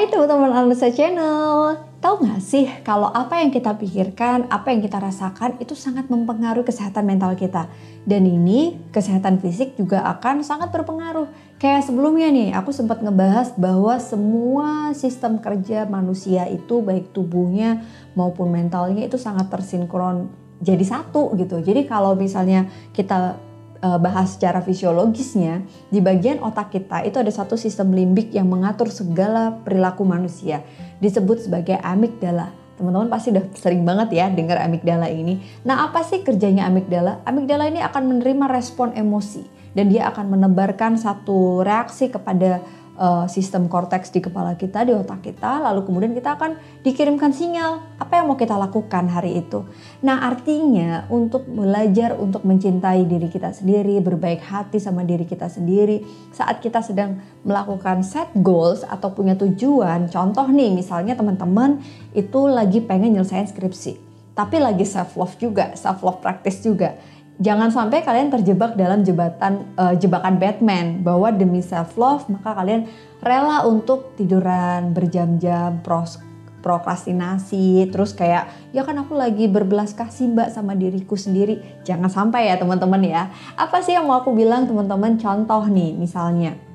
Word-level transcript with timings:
Hai 0.00 0.08
teman-teman 0.08 0.48
Analisa 0.48 0.88
Channel. 0.88 1.76
Tahu 2.00 2.24
nggak 2.24 2.40
sih 2.40 2.64
kalau 2.80 3.12
apa 3.12 3.44
yang 3.44 3.52
kita 3.52 3.76
pikirkan, 3.76 4.48
apa 4.48 4.72
yang 4.72 4.80
kita 4.80 4.96
rasakan 4.96 5.60
itu 5.60 5.76
sangat 5.76 6.08
mempengaruhi 6.08 6.64
kesehatan 6.64 7.04
mental 7.04 7.36
kita. 7.36 7.68
Dan 8.08 8.24
ini 8.24 8.80
kesehatan 8.96 9.44
fisik 9.44 9.76
juga 9.76 10.00
akan 10.08 10.40
sangat 10.40 10.72
berpengaruh. 10.72 11.28
Kayak 11.60 11.84
sebelumnya 11.84 12.32
nih 12.32 12.56
aku 12.56 12.72
sempat 12.72 13.04
ngebahas 13.04 13.52
bahwa 13.60 14.00
semua 14.00 14.96
sistem 14.96 15.36
kerja 15.36 15.84
manusia 15.84 16.48
itu 16.48 16.80
baik 16.80 17.12
tubuhnya 17.12 17.84
maupun 18.16 18.56
mentalnya 18.56 19.04
itu 19.04 19.20
sangat 19.20 19.52
tersinkron 19.52 20.32
jadi 20.64 20.80
satu 20.80 21.36
gitu. 21.36 21.60
Jadi 21.60 21.84
kalau 21.84 22.16
misalnya 22.16 22.72
kita 22.96 23.36
bahas 23.80 24.36
secara 24.36 24.60
fisiologisnya, 24.60 25.64
di 25.88 26.04
bagian 26.04 26.44
otak 26.44 26.76
kita 26.76 27.00
itu 27.08 27.16
ada 27.16 27.32
satu 27.32 27.56
sistem 27.56 27.96
limbik 27.96 28.28
yang 28.32 28.44
mengatur 28.44 28.92
segala 28.92 29.56
perilaku 29.64 30.04
manusia, 30.04 30.60
disebut 31.00 31.48
sebagai 31.48 31.80
amigdala. 31.80 32.52
Teman-teman 32.76 33.12
pasti 33.12 33.32
udah 33.32 33.44
sering 33.56 33.84
banget 33.84 34.16
ya 34.16 34.32
dengar 34.32 34.60
amigdala 34.60 35.08
ini. 35.08 35.40
Nah, 35.68 35.88
apa 35.88 36.00
sih 36.00 36.24
kerjanya 36.24 36.64
amigdala? 36.64 37.20
Amigdala 37.28 37.68
ini 37.68 37.80
akan 37.84 38.08
menerima 38.08 38.48
respon 38.48 38.96
emosi 38.96 39.44
dan 39.76 39.92
dia 39.92 40.08
akan 40.10 40.32
menebarkan 40.32 40.98
satu 40.98 41.62
reaksi 41.62 42.10
kepada 42.10 42.64
uh, 43.00 43.24
sistem 43.26 43.66
korteks 43.66 44.12
di 44.12 44.20
kepala 44.20 44.54
kita, 44.60 44.84
di 44.84 44.92
otak 44.92 45.24
kita, 45.24 45.64
lalu 45.64 45.88
kemudian 45.88 46.12
kita 46.12 46.36
akan 46.36 46.60
dikirimkan 46.84 47.32
sinyal 47.32 47.80
apa 47.96 48.20
yang 48.20 48.28
mau 48.28 48.36
kita 48.36 48.54
lakukan 48.60 49.08
hari 49.08 49.40
itu. 49.40 49.64
Nah 50.04 50.28
artinya 50.28 51.08
untuk 51.08 51.48
belajar 51.48 52.14
untuk 52.20 52.44
mencintai 52.44 53.08
diri 53.08 53.32
kita 53.32 53.56
sendiri, 53.56 53.98
berbaik 54.04 54.44
hati 54.44 54.76
sama 54.76 55.02
diri 55.02 55.24
kita 55.24 55.48
sendiri, 55.48 56.04
saat 56.30 56.60
kita 56.60 56.84
sedang 56.84 57.18
melakukan 57.42 58.04
set 58.04 58.28
goals 58.36 58.84
atau 58.84 59.10
punya 59.16 59.32
tujuan, 59.40 60.12
contoh 60.12 60.44
nih 60.52 60.76
misalnya 60.76 61.16
teman-teman 61.16 61.80
itu 62.12 62.44
lagi 62.44 62.84
pengen 62.84 63.16
nyelesain 63.16 63.48
skripsi, 63.48 63.96
tapi 64.36 64.60
lagi 64.60 64.84
self 64.84 65.16
love 65.16 65.40
juga, 65.40 65.72
self 65.72 66.04
love 66.04 66.20
practice 66.20 66.60
juga 66.60 67.00
jangan 67.40 67.72
sampai 67.72 68.04
kalian 68.04 68.28
terjebak 68.28 68.76
dalam 68.76 69.02
jebatan 69.02 69.66
uh, 69.74 69.96
jebakan 69.96 70.36
Batman. 70.36 71.00
Bahwa 71.02 71.32
demi 71.34 71.64
self 71.64 71.96
love 71.96 72.28
maka 72.28 72.54
kalian 72.54 72.86
rela 73.24 73.66
untuk 73.66 74.14
tiduran 74.14 74.92
berjam-jam 74.92 75.80
pros 75.80 76.20
prokrastinasi. 76.60 77.88
Terus 77.88 78.12
kayak 78.12 78.52
ya 78.70 78.84
kan 78.84 79.00
aku 79.00 79.16
lagi 79.16 79.48
berbelas 79.48 79.96
kasih 79.96 80.30
mbak 80.30 80.52
sama 80.52 80.76
diriku 80.76 81.16
sendiri. 81.16 81.82
Jangan 81.88 82.12
sampai 82.12 82.52
ya 82.52 82.60
teman-teman 82.60 83.00
ya. 83.02 83.32
Apa 83.56 83.80
sih 83.80 83.96
yang 83.96 84.06
mau 84.06 84.20
aku 84.20 84.36
bilang 84.36 84.68
teman-teman? 84.68 85.16
Contoh 85.16 85.64
nih 85.66 85.96
misalnya 85.96 86.69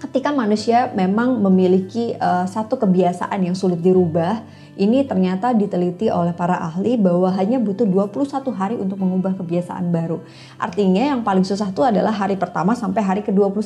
ketika 0.00 0.32
manusia 0.32 0.88
memang 0.96 1.36
memiliki 1.44 2.16
uh, 2.16 2.48
satu 2.48 2.80
kebiasaan 2.80 3.44
yang 3.44 3.54
sulit 3.54 3.84
dirubah 3.84 4.40
ini 4.80 5.04
ternyata 5.04 5.52
diteliti 5.52 6.08
oleh 6.08 6.32
para 6.32 6.56
ahli 6.56 6.96
bahwa 6.96 7.28
hanya 7.36 7.60
butuh 7.60 7.84
21 7.84 8.48
hari 8.56 8.76
untuk 8.80 8.96
mengubah 8.96 9.36
kebiasaan 9.36 9.92
baru. 9.92 10.24
Artinya 10.56 11.12
yang 11.12 11.20
paling 11.20 11.44
susah 11.44 11.68
itu 11.68 11.84
adalah 11.84 12.16
hari 12.16 12.40
pertama 12.40 12.72
sampai 12.72 13.04
hari 13.04 13.20
ke-21. 13.20 13.60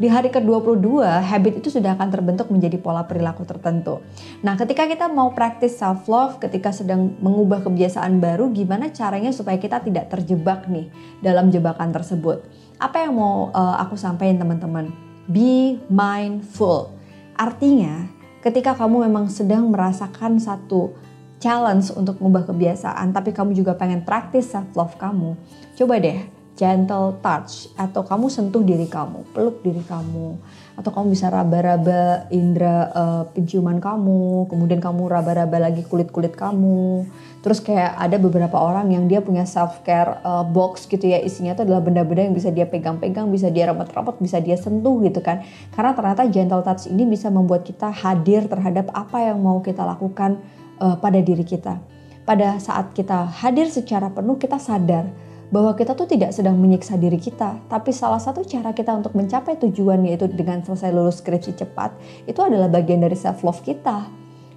Di 0.00 0.08
hari 0.08 0.32
ke-22, 0.32 1.04
habit 1.04 1.60
itu 1.60 1.68
sudah 1.68 1.92
akan 2.00 2.08
terbentuk 2.08 2.48
menjadi 2.48 2.80
pola 2.80 3.04
perilaku 3.04 3.44
tertentu. 3.44 4.00
Nah, 4.40 4.56
ketika 4.56 4.88
kita 4.88 5.12
mau 5.12 5.36
praktis 5.36 5.76
self 5.76 6.08
love, 6.08 6.40
ketika 6.40 6.72
sedang 6.72 7.12
mengubah 7.20 7.60
kebiasaan 7.68 8.16
baru, 8.16 8.48
gimana 8.48 8.88
caranya 8.88 9.34
supaya 9.36 9.60
kita 9.60 9.84
tidak 9.84 10.08
terjebak 10.08 10.64
nih 10.64 10.88
dalam 11.20 11.52
jebakan 11.52 11.92
tersebut? 11.92 12.40
Apa 12.80 13.04
yang 13.04 13.20
mau 13.20 13.52
uh, 13.52 13.76
aku 13.84 14.00
sampaikan 14.00 14.40
teman-teman? 14.40 15.07
Be 15.28 15.76
mindful. 15.92 16.96
Artinya, 17.36 18.08
ketika 18.40 18.72
kamu 18.72 19.12
memang 19.12 19.28
sedang 19.28 19.68
merasakan 19.68 20.40
satu 20.40 20.96
challenge 21.36 21.92
untuk 21.92 22.16
mengubah 22.18 22.48
kebiasaan, 22.48 23.12
tapi 23.12 23.36
kamu 23.36 23.52
juga 23.52 23.76
pengen 23.76 24.02
praktis 24.02 24.48
self 24.48 24.72
love 24.72 24.96
kamu, 24.96 25.36
coba 25.76 26.00
deh 26.00 26.37
gentle 26.58 27.22
touch 27.22 27.70
atau 27.78 28.02
kamu 28.02 28.26
sentuh 28.26 28.66
diri 28.66 28.90
kamu, 28.90 29.30
peluk 29.30 29.62
diri 29.62 29.78
kamu, 29.86 30.34
atau 30.74 30.90
kamu 30.90 31.14
bisa 31.14 31.30
raba-raba 31.30 32.26
indera 32.34 32.90
uh, 32.90 33.24
penciuman 33.30 33.78
kamu, 33.78 34.50
kemudian 34.50 34.82
kamu 34.82 35.06
raba-raba 35.06 35.70
lagi 35.70 35.86
kulit-kulit 35.86 36.34
kamu. 36.34 37.06
Terus 37.46 37.62
kayak 37.62 37.94
ada 37.94 38.18
beberapa 38.18 38.58
orang 38.58 38.90
yang 38.90 39.06
dia 39.06 39.22
punya 39.22 39.46
self 39.46 39.86
care 39.86 40.18
uh, 40.26 40.42
box 40.42 40.90
gitu 40.90 41.06
ya, 41.06 41.22
isinya 41.22 41.54
itu 41.54 41.62
adalah 41.62 41.78
benda-benda 41.78 42.26
yang 42.26 42.34
bisa 42.34 42.50
dia 42.50 42.66
pegang-pegang, 42.66 43.30
bisa 43.30 43.54
dia 43.54 43.70
rapat-rapat, 43.70 44.18
bisa 44.18 44.42
dia 44.42 44.58
sentuh 44.58 44.98
gitu 45.06 45.22
kan. 45.22 45.46
Karena 45.70 45.94
ternyata 45.94 46.26
gentle 46.26 46.66
touch 46.66 46.90
ini 46.90 47.06
bisa 47.06 47.30
membuat 47.30 47.62
kita 47.62 47.94
hadir 47.94 48.50
terhadap 48.50 48.90
apa 48.90 49.30
yang 49.30 49.38
mau 49.38 49.62
kita 49.62 49.86
lakukan 49.86 50.42
uh, 50.82 50.98
pada 50.98 51.22
diri 51.22 51.46
kita. 51.46 51.78
Pada 52.26 52.58
saat 52.58 52.92
kita 52.98 53.30
hadir 53.46 53.70
secara 53.70 54.10
penuh 54.10 54.36
kita 54.36 54.58
sadar 54.58 55.06
bahwa 55.48 55.72
kita 55.72 55.96
tuh 55.96 56.04
tidak 56.04 56.36
sedang 56.36 56.60
menyiksa 56.60 57.00
diri 57.00 57.16
kita, 57.16 57.56
tapi 57.72 57.88
salah 57.92 58.20
satu 58.20 58.44
cara 58.44 58.76
kita 58.76 58.92
untuk 58.92 59.16
mencapai 59.16 59.56
tujuan 59.56 60.04
yaitu 60.04 60.28
dengan 60.28 60.60
selesai 60.60 60.92
lulus 60.92 61.24
skripsi 61.24 61.56
cepat, 61.56 61.96
itu 62.28 62.40
adalah 62.40 62.68
bagian 62.68 63.00
dari 63.00 63.16
self 63.16 63.40
love 63.40 63.64
kita. 63.64 64.08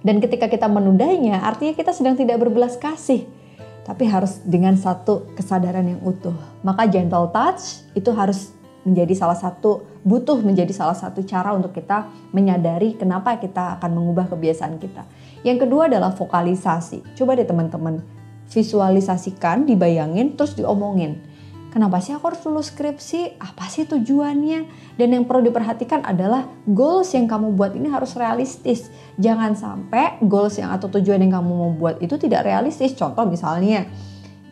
Dan 0.02 0.18
ketika 0.18 0.50
kita 0.50 0.66
menundanya, 0.66 1.40
artinya 1.46 1.72
kita 1.72 1.94
sedang 1.94 2.18
tidak 2.18 2.42
berbelas 2.42 2.76
kasih, 2.76 3.24
tapi 3.88 4.04
harus 4.04 4.42
dengan 4.44 4.76
satu 4.76 5.32
kesadaran 5.32 5.86
yang 5.86 6.00
utuh. 6.02 6.34
Maka 6.60 6.90
gentle 6.90 7.30
touch 7.30 7.86
itu 7.96 8.10
harus 8.12 8.52
menjadi 8.82 9.14
salah 9.14 9.38
satu 9.38 9.86
butuh 10.02 10.42
menjadi 10.42 10.74
salah 10.74 10.98
satu 10.98 11.22
cara 11.22 11.54
untuk 11.54 11.70
kita 11.70 12.10
menyadari 12.34 12.98
kenapa 12.98 13.38
kita 13.38 13.78
akan 13.78 13.90
mengubah 13.94 14.26
kebiasaan 14.26 14.82
kita. 14.82 15.06
Yang 15.46 15.66
kedua 15.66 15.86
adalah 15.86 16.10
vokalisasi. 16.14 17.14
Coba 17.14 17.38
deh 17.38 17.46
teman-teman 17.46 18.02
visualisasikan, 18.52 19.64
dibayangin, 19.64 20.36
terus 20.36 20.54
diomongin. 20.54 21.32
Kenapa 21.72 22.04
sih 22.04 22.12
aku 22.12 22.28
harus 22.28 22.44
lulus 22.44 22.68
skripsi? 22.68 23.40
Apa 23.40 23.64
sih 23.72 23.88
tujuannya? 23.88 24.92
Dan 25.00 25.08
yang 25.16 25.24
perlu 25.24 25.48
diperhatikan 25.48 26.04
adalah 26.04 26.44
goals 26.68 27.16
yang 27.16 27.24
kamu 27.24 27.56
buat 27.56 27.72
ini 27.72 27.88
harus 27.88 28.12
realistis. 28.12 28.92
Jangan 29.16 29.56
sampai 29.56 30.20
goals 30.20 30.60
yang 30.60 30.68
atau 30.68 30.92
tujuan 30.92 31.24
yang 31.24 31.40
kamu 31.40 31.48
mau 31.48 31.72
buat 31.72 31.96
itu 32.04 32.20
tidak 32.20 32.44
realistis. 32.44 32.92
Contoh 32.92 33.24
misalnya, 33.24 33.88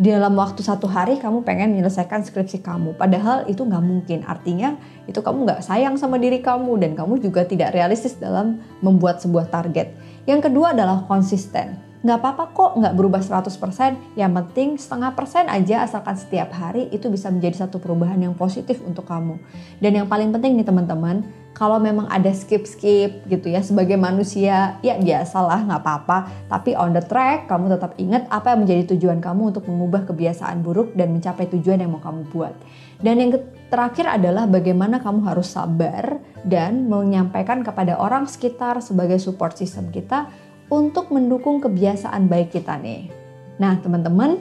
dalam 0.00 0.32
waktu 0.32 0.64
satu 0.64 0.88
hari 0.88 1.20
kamu 1.20 1.44
pengen 1.44 1.76
menyelesaikan 1.76 2.24
skripsi 2.24 2.64
kamu. 2.64 2.96
Padahal 2.96 3.44
itu 3.52 3.68
nggak 3.68 3.84
mungkin. 3.84 4.24
Artinya 4.24 4.80
itu 5.04 5.20
kamu 5.20 5.44
nggak 5.44 5.60
sayang 5.60 6.00
sama 6.00 6.16
diri 6.16 6.40
kamu 6.40 6.80
dan 6.80 6.96
kamu 6.96 7.20
juga 7.20 7.44
tidak 7.44 7.76
realistis 7.76 8.16
dalam 8.16 8.64
membuat 8.80 9.20
sebuah 9.20 9.52
target. 9.52 9.92
Yang 10.24 10.48
kedua 10.48 10.72
adalah 10.72 11.04
konsisten 11.04 11.89
nggak 12.00 12.16
apa-apa 12.16 12.44
kok 12.56 12.70
nggak 12.80 12.94
berubah 12.96 13.20
100%, 13.20 14.16
yang 14.16 14.32
penting 14.32 14.80
setengah 14.80 15.12
persen 15.12 15.44
aja 15.52 15.84
asalkan 15.84 16.16
setiap 16.16 16.48
hari 16.56 16.88
itu 16.88 17.12
bisa 17.12 17.28
menjadi 17.28 17.68
satu 17.68 17.76
perubahan 17.76 18.16
yang 18.16 18.32
positif 18.32 18.80
untuk 18.80 19.04
kamu. 19.04 19.36
Dan 19.84 20.00
yang 20.00 20.08
paling 20.08 20.32
penting 20.32 20.56
nih 20.56 20.64
teman-teman, 20.64 21.28
kalau 21.52 21.76
memang 21.76 22.08
ada 22.08 22.32
skip-skip 22.32 23.28
gitu 23.28 23.52
ya 23.52 23.60
sebagai 23.60 24.00
manusia, 24.00 24.80
ya 24.80 24.96
biasalah 24.96 25.68
nggak 25.68 25.80
apa-apa, 25.84 26.18
tapi 26.48 26.72
on 26.72 26.96
the 26.96 27.04
track 27.04 27.44
kamu 27.52 27.76
tetap 27.76 27.92
ingat 28.00 28.24
apa 28.32 28.56
yang 28.56 28.64
menjadi 28.64 28.96
tujuan 28.96 29.20
kamu 29.20 29.52
untuk 29.52 29.68
mengubah 29.68 30.08
kebiasaan 30.08 30.64
buruk 30.64 30.96
dan 30.96 31.12
mencapai 31.12 31.52
tujuan 31.52 31.84
yang 31.84 31.92
mau 31.92 32.00
kamu 32.00 32.32
buat. 32.32 32.56
Dan 33.00 33.20
yang 33.20 33.36
terakhir 33.68 34.08
adalah 34.08 34.48
bagaimana 34.48 35.04
kamu 35.04 35.20
harus 35.24 35.52
sabar 35.52 36.16
dan 36.48 36.88
menyampaikan 36.88 37.60
kepada 37.60 38.00
orang 38.00 38.24
sekitar 38.24 38.80
sebagai 38.80 39.20
support 39.20 39.56
system 39.56 39.92
kita 39.92 40.32
untuk 40.70 41.10
mendukung 41.10 41.58
kebiasaan 41.58 42.30
baik 42.30 42.54
kita 42.54 42.78
nih. 42.78 43.10
Nah, 43.58 43.76
teman-teman, 43.82 44.38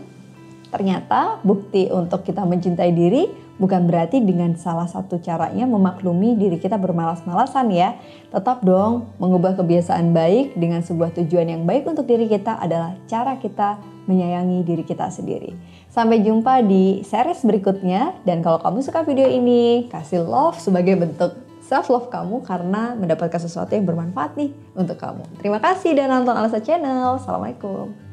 ternyata 0.69 1.41
bukti 1.41 1.90
untuk 1.90 2.22
kita 2.23 2.46
mencintai 2.46 2.93
diri 2.93 3.49
bukan 3.59 3.85
berarti 3.91 4.23
dengan 4.23 4.55
salah 4.55 4.87
satu 4.87 5.20
caranya 5.20 5.67
memaklumi 5.67 6.40
diri 6.40 6.58
kita 6.61 6.79
bermalas-malasan 6.79 7.67
ya. 7.76 7.99
Tetap 8.31 8.64
dong, 8.64 9.11
mengubah 9.20 9.59
kebiasaan 9.59 10.16
baik 10.16 10.55
dengan 10.55 10.79
sebuah 10.79 11.11
tujuan 11.20 11.52
yang 11.52 11.64
baik 11.67 11.84
untuk 11.85 12.08
diri 12.08 12.32
kita 12.32 12.55
adalah 12.55 12.96
cara 13.09 13.35
kita 13.35 13.82
menyayangi 14.08 14.64
diri 14.64 14.87
kita 14.87 15.11
sendiri. 15.11 15.53
Sampai 15.91 16.23
jumpa 16.23 16.64
di 16.64 17.03
series 17.03 17.43
berikutnya 17.43 18.16
dan 18.23 18.40
kalau 18.40 18.58
kamu 18.64 18.79
suka 18.82 19.03
video 19.03 19.28
ini, 19.28 19.91
kasih 19.91 20.23
love 20.23 20.58
sebagai 20.58 20.96
bentuk 20.96 21.48
self 21.70 21.94
love 21.94 22.10
kamu 22.10 22.42
karena 22.42 22.98
mendapatkan 22.98 23.38
sesuatu 23.38 23.78
yang 23.78 23.86
bermanfaat 23.86 24.34
nih 24.34 24.50
untuk 24.74 24.98
kamu. 24.98 25.22
Terima 25.38 25.62
kasih 25.62 25.94
dan 25.94 26.10
nonton 26.10 26.34
Alisa 26.34 26.58
Channel. 26.58 27.22
Assalamualaikum. 27.22 28.09